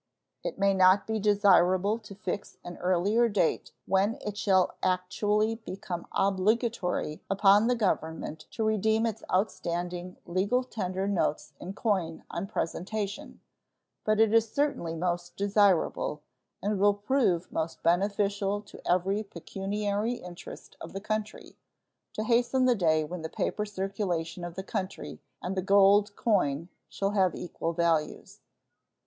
It 0.43 0.57
may 0.57 0.73
not 0.73 1.05
be 1.05 1.19
desirable 1.19 1.99
to 1.99 2.15
fix 2.15 2.57
an 2.63 2.77
earlier 2.77 3.29
date 3.29 3.71
when 3.85 4.17
it 4.21 4.35
shall 4.35 4.73
actually 4.81 5.53
become 5.53 6.07
obligatory 6.13 7.21
upon 7.29 7.67
the 7.67 7.75
Government 7.75 8.47
to 8.49 8.63
redeem 8.63 9.05
its 9.05 9.23
outstanding 9.31 10.17
legal 10.25 10.63
tender 10.63 11.07
notes 11.07 11.53
in 11.59 11.73
coin 11.73 12.23
on 12.31 12.47
presentation, 12.47 13.41
but 14.03 14.19
it 14.19 14.33
is 14.33 14.51
certainly 14.51 14.95
most 14.95 15.35
desirable, 15.35 16.23
and 16.63 16.79
will 16.79 16.95
prove 16.95 17.51
most 17.51 17.83
beneficial 17.83 18.59
to 18.63 18.81
every 18.91 19.21
pecuniary 19.21 20.13
interest 20.13 20.75
of 20.81 20.93
the 20.93 20.99
country, 20.99 21.57
to 22.13 22.23
hasten 22.23 22.65
the 22.65 22.73
day 22.73 23.03
when 23.03 23.21
the 23.21 23.29
paper 23.29 23.65
circulation 23.65 24.43
of 24.43 24.55
the 24.55 24.63
country 24.63 25.19
and 25.43 25.55
the 25.55 25.61
gold 25.61 26.15
coin 26.15 26.69
shall 26.89 27.11
have 27.11 27.35
equal 27.35 27.71
values. 27.73 28.39